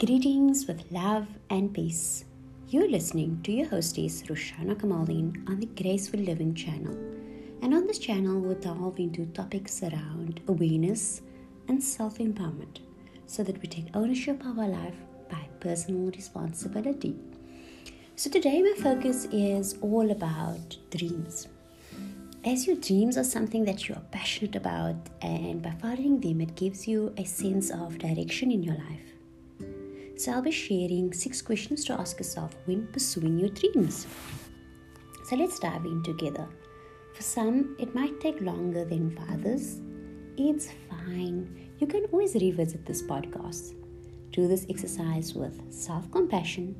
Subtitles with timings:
[0.00, 2.24] Greetings with love and peace.
[2.68, 6.94] You're listening to your hostess Roshana Kamaldeen on the Graceful Living channel.
[7.60, 11.20] And on this channel, we'll delve into topics around awareness
[11.68, 12.78] and self empowerment
[13.26, 14.96] so that we take ownership of our life
[15.28, 17.14] by personal responsibility.
[18.16, 21.46] So, today, my focus is all about dreams.
[22.42, 26.56] As your dreams are something that you are passionate about, and by following them, it
[26.56, 29.09] gives you a sense of direction in your life.
[30.20, 34.06] So, I'll be sharing six questions to ask yourself when pursuing your dreams.
[35.24, 36.46] So, let's dive in together.
[37.14, 39.80] For some, it might take longer than for others.
[40.36, 41.70] It's fine.
[41.78, 43.74] You can always revisit this podcast.
[44.30, 46.76] Do this exercise with self compassion.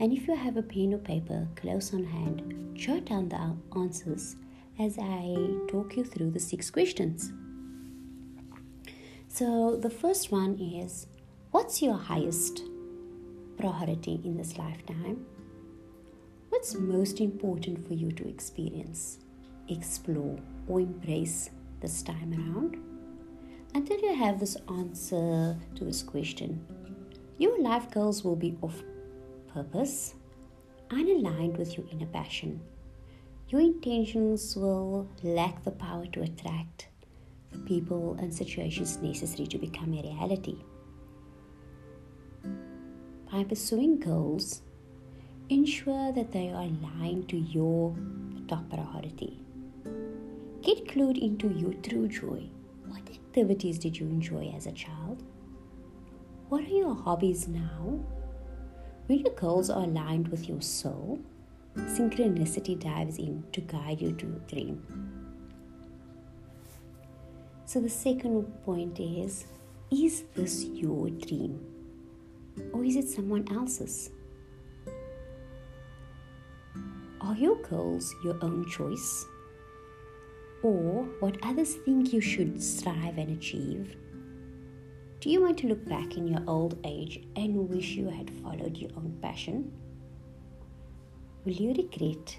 [0.00, 4.34] And if you have a pen or paper close on hand, jot down the answers
[4.80, 5.36] as I
[5.68, 7.32] talk you through the six questions.
[9.28, 11.06] So, the first one is
[11.54, 12.64] What's your highest
[13.56, 15.24] priority in this lifetime?
[16.48, 19.20] What's most important for you to experience,
[19.68, 22.76] explore, or embrace this time around?
[23.72, 26.66] Until you have this answer to this question,
[27.38, 28.82] your life goals will be off
[29.54, 30.16] purpose,
[30.90, 32.60] unaligned with your inner passion.
[33.50, 36.88] Your intentions will lack the power to attract
[37.52, 40.56] the people and situations necessary to become a reality
[43.34, 44.62] by pursuing goals,
[45.48, 47.92] ensure that they are aligned to your
[48.46, 49.40] top priority.
[50.62, 52.44] Get clued into your true joy.
[52.86, 55.24] What activities did you enjoy as a child?
[56.48, 57.98] What are your hobbies now?
[59.06, 61.18] When your goals are aligned with your soul,
[61.76, 64.80] synchronicity dives in to guide you to dream.
[67.64, 69.46] So, the second point is
[69.90, 71.73] Is this your dream?
[72.74, 74.10] Or is it someone else's?
[77.20, 79.26] Are your goals your own choice?
[80.64, 83.96] Or what others think you should strive and achieve?
[85.20, 88.76] Do you want to look back in your old age and wish you had followed
[88.76, 89.72] your own passion?
[91.44, 92.38] Will you regret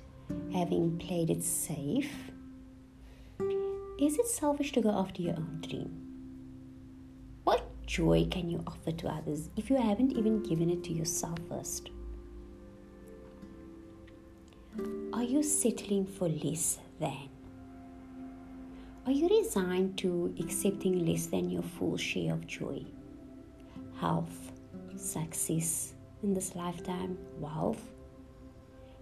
[0.52, 2.12] having played it safe?
[4.00, 6.05] Is it selfish to go after your own dream?
[7.86, 11.90] Joy can you offer to others if you haven't even given it to yourself first?
[15.14, 17.30] Are you settling for less than?
[19.06, 22.84] Are you resigned to accepting less than your full share of joy,
[24.00, 24.52] health,
[24.98, 27.82] success in this lifetime, wealth?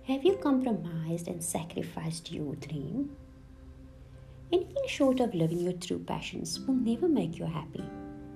[0.08, 3.16] Have you compromised and sacrificed your dream?
[4.52, 7.84] Anything short of living your true passions will never make you happy.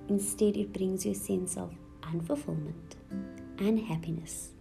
[0.08, 2.96] Instead, it brings you a sense of unfulfillment
[3.58, 4.52] and happiness.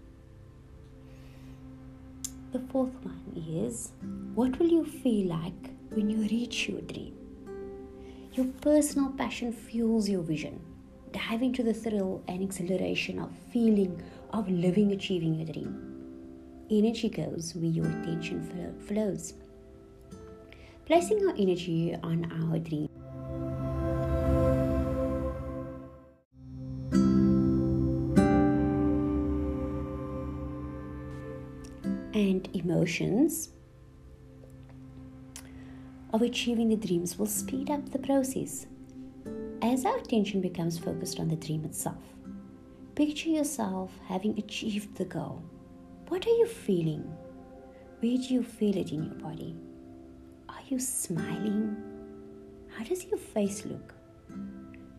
[2.52, 3.92] The fourth one is
[4.36, 7.16] what will you feel like when you reach your dream?
[8.34, 10.60] Your personal passion fuels your vision.
[11.14, 14.02] Dive into the thrill and exhilaration of feeling
[14.34, 15.88] of living, achieving your dream.
[16.70, 19.34] Energy goes where your attention flows.
[20.86, 22.90] Placing our energy on our dream
[32.18, 33.50] and emotions
[36.14, 38.66] of achieving the dreams will speed up the process.
[39.62, 42.02] As our attention becomes focused on the dream itself,
[42.96, 45.44] picture yourself having achieved the goal.
[46.08, 47.04] What are you feeling?
[48.00, 49.56] Where do you feel it in your body?
[50.50, 51.78] Are you smiling?
[52.76, 53.94] How does your face look?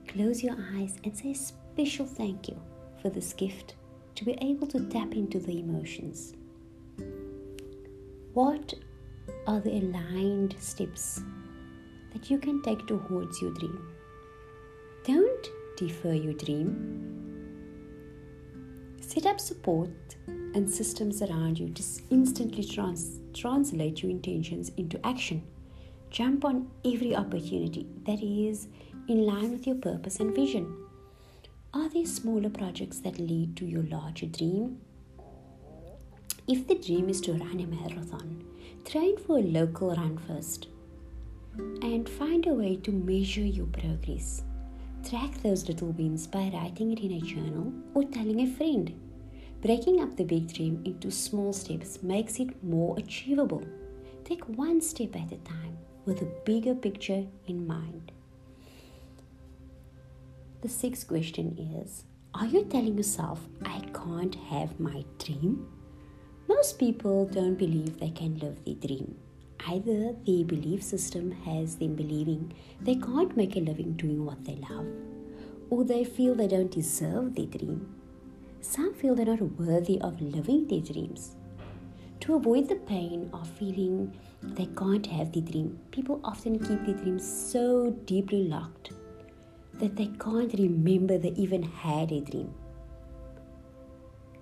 [0.06, 2.62] Close your eyes and say a special thank you
[3.02, 3.74] for this gift
[4.14, 6.34] to be able to tap into the emotions.
[8.38, 8.72] What
[9.48, 11.22] are the aligned steps
[12.12, 13.92] that you can take towards your dream?
[15.02, 16.70] Don't defer your dream.
[19.00, 19.90] Set up support
[20.28, 25.42] and systems around you to instantly trans- translate your intentions into action.
[26.10, 28.68] Jump on every opportunity that is
[29.08, 30.76] in line with your purpose and vision.
[31.74, 34.78] Are there smaller projects that lead to your larger dream?
[36.48, 38.42] If the dream is to run a marathon,
[38.86, 40.68] train for a local run first
[41.82, 44.44] and find a way to measure your progress.
[45.06, 48.94] Track those little wins by writing it in a journal or telling a friend.
[49.60, 53.62] Breaking up the big dream into small steps makes it more achievable.
[54.24, 58.10] Take one step at a time with a bigger picture in mind.
[60.62, 65.66] The sixth question is Are you telling yourself, I can't have my dream?
[66.58, 69.14] Most people don't believe they can live their dream.
[69.68, 74.56] Either their belief system has them believing they can't make a living doing what they
[74.68, 74.88] love,
[75.70, 77.94] or they feel they don't deserve their dream.
[78.60, 81.36] Some feel they're not worthy of living their dreams.
[82.22, 84.12] To avoid the pain of feeling
[84.42, 88.90] they can't have the dream, people often keep their dreams so deeply locked
[89.74, 92.52] that they can't remember they even had a dream.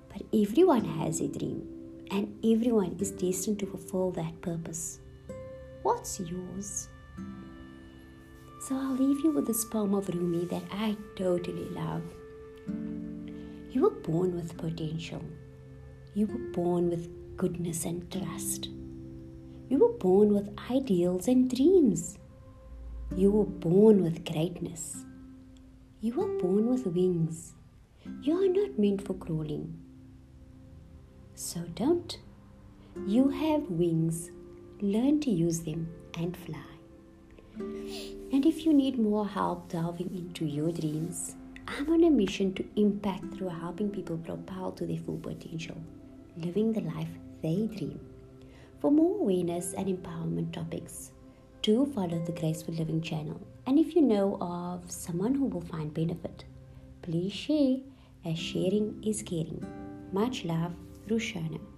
[0.08, 1.75] But everyone has a dream,
[2.10, 5.00] and everyone is destined to fulfill that purpose.
[5.82, 6.88] What's yours?
[8.60, 12.02] So I'll leave you with this poem of Rumi that I totally love.
[13.70, 15.22] You were born with potential.
[16.14, 18.68] You were born with goodness and trust.
[19.68, 22.18] You were born with ideals and dreams.
[23.14, 25.04] You were born with greatness.
[26.00, 27.54] You were born with wings.
[28.22, 29.85] You are not meant for crawling.
[31.38, 32.18] So don't.
[33.06, 34.30] You have wings.
[34.80, 36.64] Learn to use them and fly.
[37.58, 41.36] And if you need more help delving into your dreams,
[41.68, 45.76] I'm on a mission to impact through helping people propel to their full potential,
[46.38, 47.10] living the life
[47.42, 48.00] they dream.
[48.80, 51.10] For more awareness and empowerment topics,
[51.60, 53.38] do follow the Graceful Living channel.
[53.66, 56.44] And if you know of someone who will find benefit,
[57.02, 57.76] please share
[58.24, 59.62] as sharing is caring.
[60.12, 60.72] Much love,
[61.08, 61.75] Рущанин.